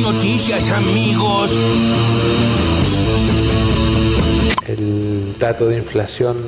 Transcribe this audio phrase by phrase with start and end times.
[0.00, 1.58] Noticias, amigos.
[4.66, 6.38] El dato de inflación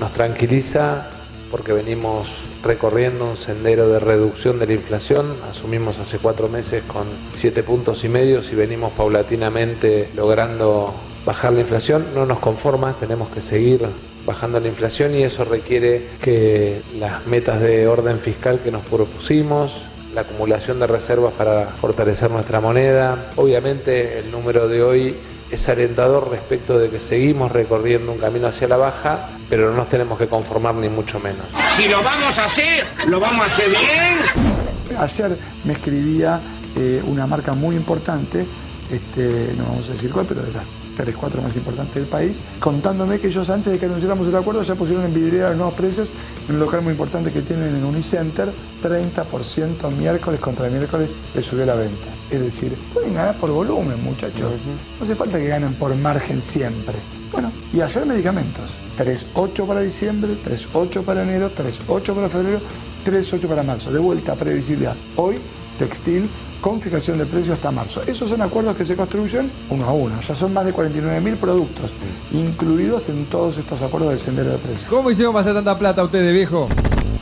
[0.00, 1.10] nos tranquiliza
[1.50, 2.28] porque venimos
[2.62, 5.36] recorriendo un sendero de reducción de la inflación.
[5.48, 10.94] Asumimos hace cuatro meses con siete puntos y medios y venimos paulatinamente logrando
[11.26, 12.06] bajar la inflación.
[12.14, 13.86] No nos conforma, tenemos que seguir
[14.24, 19.82] bajando la inflación y eso requiere que las metas de orden fiscal que nos propusimos,
[20.14, 23.30] la acumulación de reservas para fortalecer nuestra moneda.
[23.36, 25.16] Obviamente el número de hoy
[25.50, 29.88] es alentador respecto de que seguimos recorriendo un camino hacia la baja, pero no nos
[29.88, 31.46] tenemos que conformar ni mucho menos.
[31.72, 34.98] Si lo vamos a hacer, lo vamos a hacer bien.
[34.98, 36.40] Ayer me escribía
[36.76, 38.46] eh, una marca muy importante,
[38.90, 40.66] este, no vamos a decir cuál, pero de las
[40.96, 44.62] tres, cuatro más importantes del país, contándome que ellos antes de que anunciáramos el acuerdo
[44.62, 46.12] ya pusieron en vidriera los nuevos precios
[46.48, 48.52] un local muy importante que tienen en Unicenter,
[48.82, 52.08] 30% miércoles contra miércoles le subió la venta.
[52.30, 54.52] Es decir, pueden ganar por volumen, muchachos.
[54.98, 56.96] No hace falta que ganen por margen siempre.
[57.30, 58.70] Bueno, y hacer medicamentos.
[58.96, 62.60] 3.8 para diciembre, 3.8 para enero, 3.8 para febrero,
[63.04, 63.92] 3.8 para marzo.
[63.92, 64.96] De vuelta, previsibilidad.
[65.16, 65.36] Hoy,
[65.78, 66.28] textil
[66.60, 68.02] con fijación de precio hasta marzo.
[68.02, 70.20] Esos son acuerdos que se construyen uno a uno.
[70.20, 71.92] Ya son más de 49.000 productos
[72.32, 74.88] incluidos en todos estos acuerdos de sendero de precios.
[74.88, 76.68] ¿Cómo hicieron pasar tanta plata ustedes, viejo?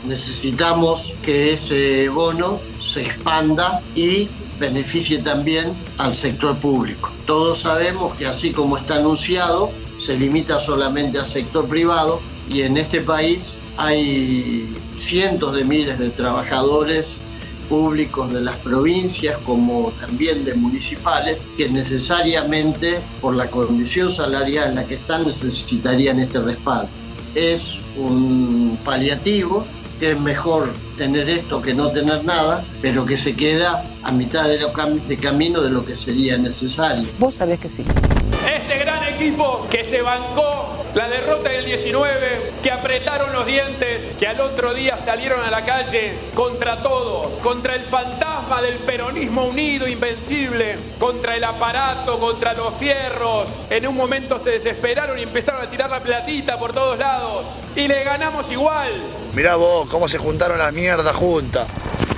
[0.05, 4.28] Necesitamos que ese bono se expanda y
[4.59, 7.12] beneficie también al sector público.
[7.27, 12.77] Todos sabemos que así como está anunciado, se limita solamente al sector privado y en
[12.77, 17.21] este país hay cientos de miles de trabajadores
[17.69, 24.75] públicos de las provincias como también de municipales que necesariamente por la condición salarial en
[24.77, 26.89] la que están necesitarían este respaldo.
[27.34, 29.67] Es un paliativo
[30.00, 34.47] que es mejor tener esto que no tener nada, pero que se queda a mitad
[34.48, 37.03] de, lo cam- de camino de lo que sería necesario.
[37.19, 37.83] Vos sabés que sí.
[38.47, 44.26] Este gran equipo que se bancó la derrota del 19, que apretaron los dientes, que
[44.26, 49.87] al otro día salieron a la calle contra todo, contra el fantasma del peronismo unido,
[49.87, 53.50] invencible, contra el aparato, contra los fierros.
[53.69, 57.47] En un momento se desesperaron y empezaron a tirar la platita por todos lados.
[57.75, 58.92] Y le ganamos igual.
[59.34, 61.69] Mirá vos, cómo se juntaron las mierdas juntas.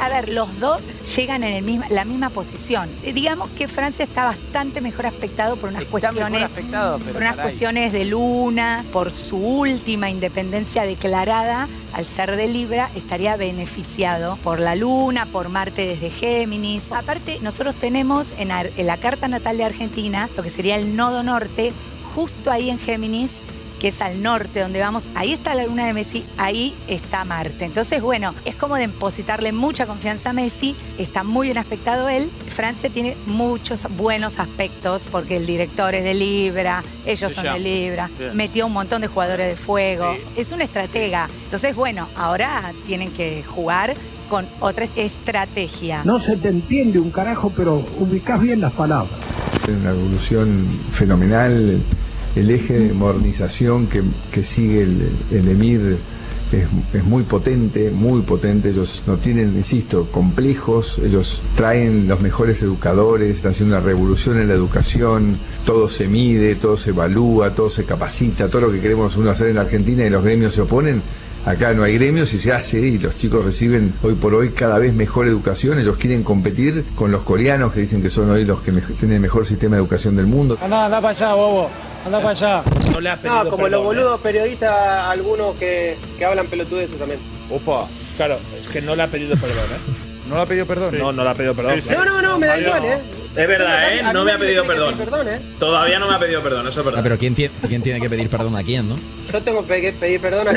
[0.00, 0.81] A ver, los dos
[1.16, 2.88] llegan en el misma- la misma posición.
[3.03, 6.42] Eh, Digamos que Francia está bastante mejor aspectado por unas Está cuestiones.
[6.44, 7.50] afectado, pero por unas caray.
[7.50, 14.60] cuestiones de luna, por su última independencia declarada, al ser de Libra, estaría beneficiado por
[14.60, 16.84] la luna, por Marte desde Géminis.
[16.92, 18.48] Aparte, nosotros tenemos en
[18.86, 21.72] la carta natal de Argentina lo que sería el nodo norte,
[22.15, 23.32] justo ahí en Géminis,
[23.78, 27.65] que es al norte donde vamos, ahí está la luna de Messi, ahí está Marte.
[27.65, 32.31] Entonces, bueno, es como depositarle mucha confianza a Messi, está muy bien aspectado él.
[32.49, 38.11] Francia tiene muchos buenos aspectos porque el director es de Libra, ellos son de Libra,
[38.34, 40.22] metió un montón de jugadores de fuego, Sí.
[40.41, 41.28] es una estratega.
[41.45, 43.95] Entonces, bueno, ahora tienen que jugar
[44.28, 46.03] con otra estrategia.
[46.05, 49.19] No se te entiende un carajo, pero ubicás bien las palabras.
[49.66, 51.83] Es una evolución fenomenal.
[52.38, 54.00] El eje de modernización que,
[54.31, 55.99] que sigue el, emir
[56.53, 58.71] es, es muy potente, muy potente.
[58.71, 61.00] Ellos no tienen, insisto, complejos.
[61.04, 65.37] Ellos traen los mejores educadores, están haciendo una revolución en la educación.
[65.66, 68.48] Todo se mide, todo se evalúa, todo se capacita.
[68.48, 71.03] Todo lo que queremos uno hacer en la Argentina y los gremios se oponen.
[71.48, 74.78] Acá no hay gremios y se hace y los chicos reciben hoy por hoy cada
[74.78, 75.78] vez mejor educación.
[75.78, 79.12] Ellos quieren competir con los coreanos que dicen que son hoy los que me- tienen
[79.16, 80.59] el mejor sistema de educación del mundo.
[80.60, 81.70] Anda, anda para allá, bobo.
[82.04, 82.62] Anda para allá.
[82.92, 83.84] No le has pedido No, como perdón, los ¿eh?
[83.86, 84.72] boludos periodistas,
[85.09, 87.20] algunos que, que hablan pelotudeces también.
[87.50, 87.88] Opa,
[88.19, 90.04] claro, es que no le ha pedido perdón, ¿eh?
[90.28, 90.98] ¿No le ha pedido perdón?
[90.98, 91.78] No, no le ha pedido perdón.
[91.91, 92.98] No, no, no, me da igual, ¿eh?
[93.34, 94.03] Es verdad, ¿eh?
[94.12, 94.94] No me ha pedido perdón.
[94.98, 95.41] perdón, ¿eh?
[95.59, 97.00] Todavía no me ha pedido perdón, eso es verdad.
[97.00, 98.97] Ah, pero ¿quién tiene, ¿quién tiene que pedir perdón a quién, no?
[99.32, 100.53] Yo tengo que pedir perdón a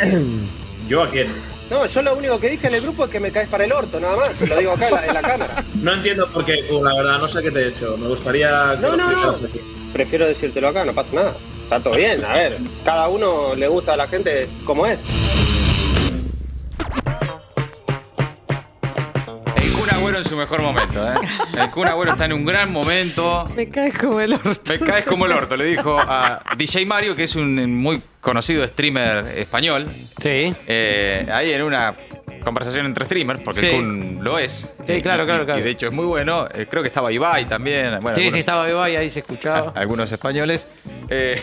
[0.88, 1.28] ¿Yo a quién?
[1.69, 3.72] No, yo lo único que dije en el grupo es que me caes para el
[3.72, 4.42] orto, nada más.
[4.50, 5.66] Lo digo acá en la, en la cámara.
[5.75, 7.96] No entiendo por qué, la verdad, no sé qué te he hecho.
[7.97, 9.29] Me gustaría que No, lo no, no.
[9.32, 9.61] aquí.
[9.94, 11.35] Prefiero decírtelo acá, no pasa nada.
[11.64, 12.58] Está todo bien, a ver.
[12.84, 15.00] Cada uno le gusta a la gente como es.
[20.11, 21.16] Agüero en su mejor momento, ¿eh?
[21.58, 23.46] El Kun Agüero está en un gran momento.
[23.55, 24.73] Me caes como el orto.
[24.73, 28.67] Me caes como el orto, le dijo a DJ Mario, que es un muy conocido
[28.67, 29.87] streamer español.
[30.22, 30.53] Sí.
[30.67, 31.96] Eh, ahí en una
[32.43, 33.67] conversación entre streamers, porque Sí.
[33.67, 34.67] el Kun lo es.
[34.85, 35.59] Sí, Eh, claro, y- claro, claro.
[35.59, 36.46] Y de hecho es muy bueno.
[36.53, 37.99] Eh, creo que estaba Ibai también.
[38.02, 39.72] Bueno, sí, algunos- sí, estaba y ahí se escuchaba.
[39.75, 40.67] algunos españoles.
[41.09, 41.41] Eh,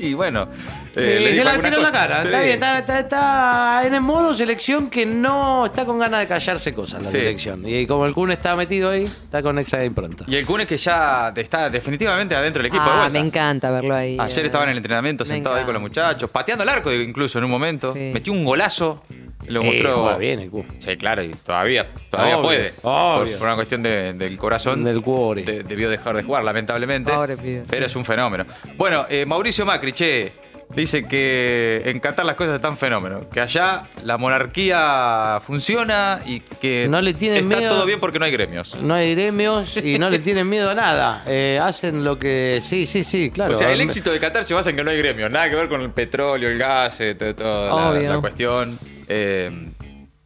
[0.08, 0.48] Y bueno,
[0.96, 2.20] Eh, eh, le se la algunas tiró en la cara.
[2.22, 2.26] Sí.
[2.28, 6.26] Está bien, está, está- está en el modo selección que no está con ganas de
[6.26, 7.18] callarse cosas la Sí.
[7.18, 7.62] selección.
[7.68, 10.24] Y como el Kun está metido ahí, está con esa impronta.
[10.26, 13.12] Y el Kun es que ya está definitivamente adentro del equipo de Ah, vuelta.
[13.12, 14.16] me encanta verlo ahí.
[14.18, 14.46] Ayer eh.
[14.46, 17.44] estaba en el entrenamiento Me sentado ahí con los muchachos, pateando el arco incluso en
[17.44, 17.92] un momento.
[17.92, 18.10] Sí.
[18.14, 19.02] Metió un golazo.
[19.48, 20.02] Lo Eh, mostró.
[20.02, 20.64] juega bien el Kun.
[20.78, 22.70] Sí, claro, y todavía, todavía Obvio, puede.
[22.72, 22.92] Por,
[23.22, 23.38] obvio.
[23.38, 24.84] por una cuestión de- del corazón.
[24.84, 25.42] Del cuore.
[25.44, 27.12] de- debió dejar de jugar, lamentablemente.
[27.12, 28.44] Pobre pibe, pero es un fenómeno.
[28.76, 30.32] Bueno, eh, Mauricio Macri, che,
[30.74, 33.28] dice que en Qatar las cosas están fenómeno.
[33.30, 37.74] Que allá la monarquía funciona y que No le tienen está miedo.
[37.74, 38.76] todo bien porque no hay gremios.
[38.80, 41.24] No hay gremios y no le tienen miedo a nada.
[41.26, 42.60] Eh, hacen lo que.
[42.62, 43.52] Sí, sí, sí, claro.
[43.52, 45.30] O sea, el éxito de Qatar se basa en que no hay gremios.
[45.30, 48.78] Nada que ver con el petróleo, el gas, eh, to- toda la cuestión.
[49.12, 49.50] Eh,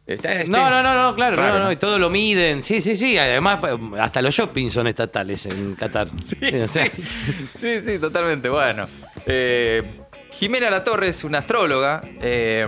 [0.05, 1.71] está- está- No, no, no, no, claro, Raro, no, no, ¿no?
[1.71, 2.63] y todo lo miden.
[2.63, 3.17] Sí, sí, sí.
[3.17, 3.59] Además,
[3.99, 6.07] hasta los shoppings son estatales en Qatar.
[6.21, 6.85] Sí, o sea,
[7.57, 8.47] Sí, sí, totalmente.
[8.49, 8.87] Bueno.
[9.25, 9.83] Eh,
[10.31, 12.01] Jimena Latorre es una astróloga.
[12.21, 12.67] eh,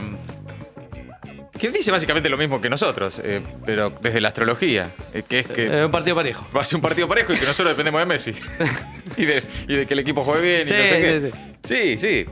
[1.59, 4.91] que dice básicamente lo mismo que nosotros, eh, pero desde la astrología.
[5.15, 6.47] eh, que es que es un partido parejo.
[6.55, 8.31] va a ser un partido parejo y que nosotros dependemos de Messi.
[9.17, 11.31] y, de, y de que el equipo juegue bien y Sí, no sé qué.
[11.63, 12.25] sí, Sí, sí.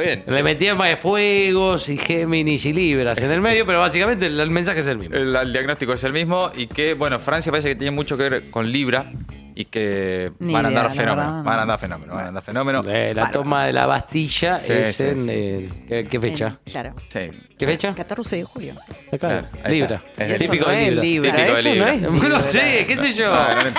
[0.00, 0.24] Está bien.
[0.26, 4.38] Le metían más de fuegos y Géminis y Libras en el medio, pero básicamente el,
[4.40, 5.16] el mensaje es el mismo.
[5.16, 8.28] El, el diagnóstico es el mismo y que, bueno, Francia parece que tiene mucho que
[8.28, 9.12] ver con Libra
[9.58, 11.16] y que Ni van a andar fenómeno.
[11.16, 11.42] verdad, no.
[11.44, 12.80] Van a andar fenómeno, van a andar fenómeno.
[12.82, 15.24] La toma de la Bastilla Sí, es sí, en.
[15.24, 15.30] sí.
[15.30, 16.58] eh, ¿qué, qué fecha?
[16.64, 16.94] Claro.
[17.10, 17.30] Sí.
[17.58, 17.94] ¿Qué fecha?
[17.94, 18.74] 14 de julio.
[19.12, 20.02] Acá, Libra.
[20.10, 20.24] está.
[20.26, 21.02] Es Eso típico no de Libra.
[21.02, 21.94] Libra, Típico de eso no Libra.
[21.94, 22.42] es No Libra.
[22.42, 23.34] sé, qué sé yo.
[23.34, 23.70] No, no, no.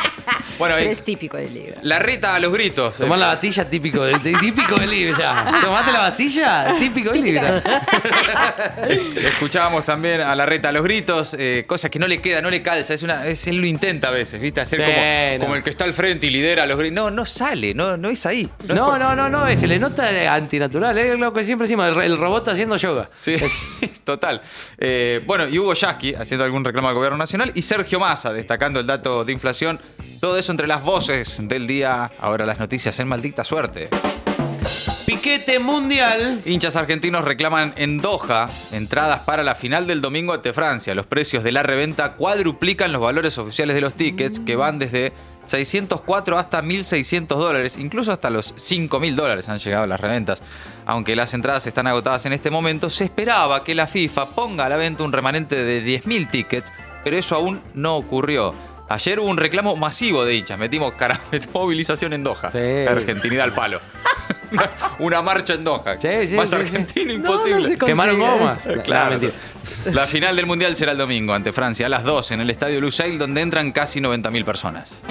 [0.58, 1.78] Bueno, Pero es típico de Libra.
[1.84, 2.96] la reta a los gritos.
[2.98, 5.52] Tomar la Bastilla típico de, de- típico de Libra.
[5.62, 6.76] ¿Tomaste la Bastilla?
[6.80, 7.62] Típico de Libra.
[9.16, 12.50] Escuchábamos también a la reta a los gritos, eh, cosas que no le queda, no
[12.50, 12.96] le calza.
[12.96, 14.62] Es una, es, él lo intenta a veces, ¿viste?
[14.62, 14.98] Hacer Sí, como,
[15.38, 15.40] no.
[15.44, 16.96] como el que está al frente y lidera a los gritos.
[16.96, 18.50] No, no sale, no, no es ahí.
[18.68, 22.02] No, por- no, no, no, se le nota antinatural, es lo que siempre decimos, el,
[22.02, 23.10] el robot haciendo yoga.
[23.18, 23.52] Sí, es
[24.04, 24.42] total.
[24.78, 28.80] Eh, bueno, y Hugo Yasky haciendo algún reclamo al gobierno nacional y Sergio Massa destacando
[28.80, 29.80] el dato de inflación.
[30.20, 32.12] Todo eso entre las voces del día.
[32.20, 33.90] Ahora las noticias en maldita suerte.
[35.06, 36.42] Piquete mundial.
[36.46, 40.94] Hinchas argentinos reclaman en Doha entradas para la final del domingo ante Francia.
[40.96, 45.14] Los precios de la reventa cuadruplican los valores oficiales de los tickets que van desde
[45.48, 50.42] 604 hasta 1.600 dólares, incluso hasta los 5.000 dólares han llegado las reventas.
[50.86, 54.70] Aunque las entradas están agotadas en este momento, se esperaba que la FIFA ponga a
[54.70, 56.72] la venta un remanente de 10.000 tickets,
[57.04, 58.54] pero eso aún no ocurrió.
[58.90, 61.20] Ayer hubo un reclamo masivo de hinchas, metimos cara,
[61.54, 62.52] movilización en Doha.
[62.52, 62.88] Sí.
[62.90, 63.82] Argentinidad al palo.
[65.00, 65.98] Una marcha en Doha.
[66.00, 67.78] Sí, sí, Más sí, argentino No, no imposible.
[67.78, 68.66] Quemaron gomas.
[68.68, 69.10] Eh, No, Claro.
[69.12, 69.34] mentira.
[69.92, 72.80] La final del Mundial será el domingo ante Francia a las 2 en el Estadio
[72.80, 75.02] Lusail, donde entran casi 90.000 personas.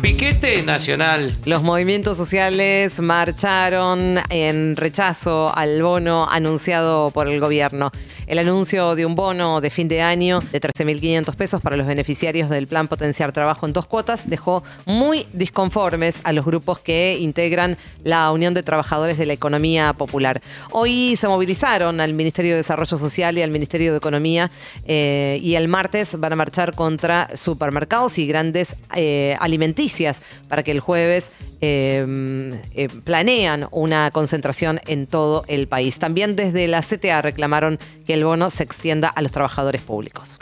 [0.00, 1.32] Piquete nacional.
[1.44, 7.92] Los movimientos sociales marcharon en rechazo al bono anunciado por el gobierno.
[8.32, 12.48] El anuncio de un bono de fin de año de 13.500 pesos para los beneficiarios
[12.48, 17.76] del plan Potenciar Trabajo en dos cuotas dejó muy disconformes a los grupos que integran
[18.04, 20.40] la Unión de Trabajadores de la Economía Popular.
[20.70, 24.50] Hoy se movilizaron al Ministerio de Desarrollo Social y al Ministerio de Economía
[24.86, 30.70] eh, y el martes van a marchar contra supermercados y grandes eh, alimenticias para que
[30.70, 31.32] el jueves
[31.64, 36.00] eh, eh, planean una concentración en todo el país.
[36.00, 40.40] También desde la CTA reclamaron que el bono se extienda a los trabajadores públicos.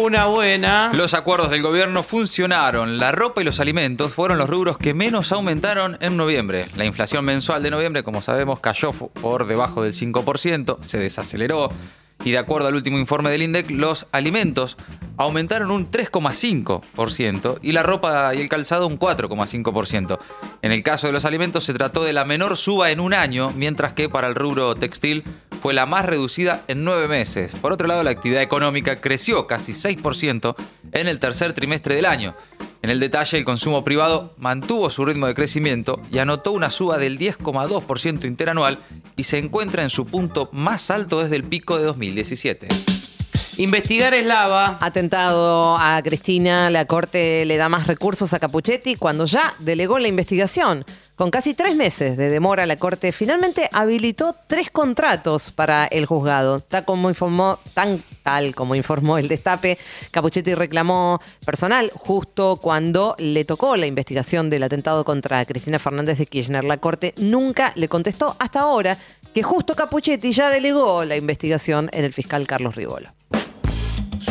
[0.00, 0.92] Una buena.
[0.92, 2.98] Los acuerdos del gobierno funcionaron.
[2.98, 6.68] La ropa y los alimentos fueron los rubros que menos aumentaron en noviembre.
[6.76, 11.70] La inflación mensual de noviembre, como sabemos, cayó por debajo del 5%, se desaceleró.
[12.22, 14.76] Y de acuerdo al último informe del INDEC, los alimentos
[15.16, 20.18] aumentaron un 3,5% y la ropa y el calzado un 4,5%.
[20.62, 23.52] En el caso de los alimentos se trató de la menor suba en un año,
[23.56, 25.24] mientras que para el rubro textil
[25.60, 27.52] fue la más reducida en nueve meses.
[27.60, 30.54] Por otro lado, la actividad económica creció casi 6%
[30.92, 32.34] en el tercer trimestre del año.
[32.84, 36.98] En el detalle, el consumo privado mantuvo su ritmo de crecimiento y anotó una suba
[36.98, 38.78] del 10,2% interanual
[39.16, 42.93] y se encuentra en su punto más alto desde el pico de 2017.
[43.56, 44.78] Investigar es lava.
[44.80, 50.08] Atentado a Cristina, la Corte le da más recursos a Capuchetti cuando ya delegó la
[50.08, 50.84] investigación.
[51.14, 56.58] Con casi tres meses de demora, la Corte finalmente habilitó tres contratos para el juzgado.
[56.58, 59.78] Tal como informó, tan tal como informó el Destape,
[60.10, 66.26] Capuchetti reclamó personal justo cuando le tocó la investigación del atentado contra Cristina Fernández de
[66.26, 66.64] Kirchner.
[66.64, 68.98] La Corte nunca le contestó hasta ahora
[69.32, 73.10] que justo Capuchetti ya delegó la investigación en el fiscal Carlos Rivolo.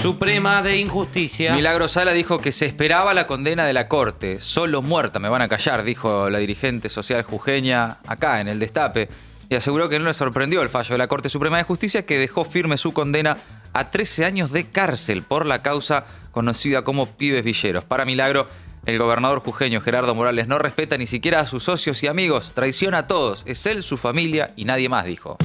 [0.03, 1.53] Suprema de Injusticia.
[1.53, 4.41] Milagro Sala dijo que se esperaba la condena de la Corte.
[4.41, 9.07] Solo muerta me van a callar, dijo la dirigente social jujeña acá en el Destape.
[9.47, 12.19] Y aseguró que no le sorprendió el fallo de la Corte Suprema de Justicia que
[12.19, 13.37] dejó firme su condena
[13.71, 17.85] a 13 años de cárcel por la causa conocida como Pibes Villeros.
[17.85, 18.49] Para Milagro,
[18.85, 22.97] el gobernador jujeño Gerardo Morales no respeta ni siquiera a sus socios y amigos, traiciona
[22.97, 23.43] a todos.
[23.45, 25.37] Es él, su familia y nadie más, dijo.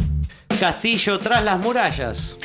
[0.58, 2.36] Castillo tras las murallas.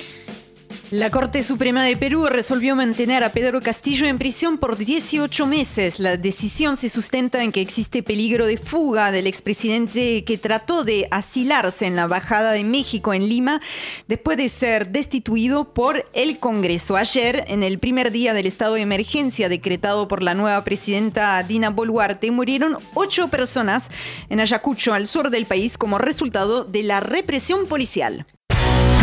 [0.93, 5.99] La Corte Suprema de Perú resolvió mantener a Pedro Castillo en prisión por 18 meses.
[5.99, 11.07] La decisión se sustenta en que existe peligro de fuga del expresidente que trató de
[11.09, 13.59] asilarse en la Embajada de México en Lima
[14.07, 16.95] después de ser destituido por el Congreso.
[16.95, 21.71] Ayer, en el primer día del estado de emergencia decretado por la nueva presidenta Dina
[21.71, 23.87] Boluarte, murieron ocho personas
[24.29, 28.27] en Ayacucho, al sur del país, como resultado de la represión policial.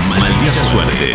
[0.08, 1.14] Maldita suerte.